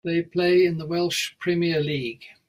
[0.03, 2.23] They play in the Welsh Premier League.